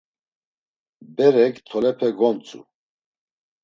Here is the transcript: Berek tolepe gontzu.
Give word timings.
Berek 1.15 1.55
tolepe 1.69 2.07
gontzu. 2.19 2.61